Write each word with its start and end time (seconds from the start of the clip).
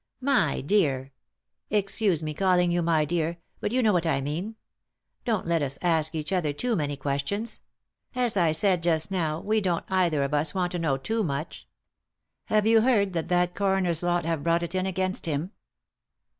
"My 0.35 0.61
dear— 0.61 1.11
excuse 1.79 2.23
me 2.23 2.33
calling 2.33 2.71
you 2.71 2.81
my 2.81 3.05
dear, 3.05 3.37
but 3.59 3.71
you 3.71 3.83
know 3.83 3.93
what 3.93 4.07
I 4.07 4.19
mean— 4.19 4.55
don't 5.25 5.45
let 5.45 5.61
us 5.61 5.77
ask 5.79 6.15
each 6.15 6.33
other 6.33 6.51
too 6.53 6.75
many 6.75 6.97
questions; 6.97 7.59
as 8.15 8.35
I 8.35 8.51
said 8.51 8.81
just 8.81 9.11
now, 9.11 9.39
we 9.39 9.61
don't 9.61 9.85
either 9.91 10.23
of 10.23 10.33
us 10.33 10.55
want 10.55 10.71
to 10.71 10.79
.know 10.79 10.97
too 10.97 11.23
much. 11.23 11.67
Have 12.45 12.65
you 12.65 12.81
heard 12.81 13.13
that 13.13 13.27
that 13.27 13.53
coroner's 13.53 14.01
lot 14.01 14.25
have 14.25 14.41
brought 14.41 14.63
it 14.63 14.73
in 14.73 14.87
against 14.87 15.27
him 15.27 15.51